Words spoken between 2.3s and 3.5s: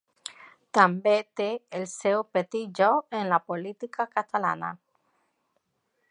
petit lloc en la